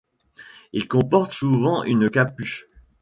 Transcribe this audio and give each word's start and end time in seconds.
Il 0.73 0.87
comporte 0.87 1.31
souvent 1.31 1.83
une 1.83 2.09
capuche. 2.09 2.65